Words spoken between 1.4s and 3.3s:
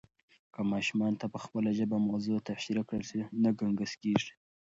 خپله ژبه موضوع تشریح کړل سي،